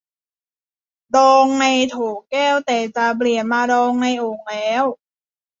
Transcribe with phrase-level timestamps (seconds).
[1.15, 1.95] ดองในโถ
[2.29, 4.83] แก้ว แต่จะเปลี่ยนมาดองในโอ่งแล้ว